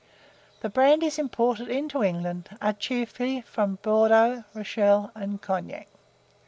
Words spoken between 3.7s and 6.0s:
Bordeaux, Rochelle, and Cognac.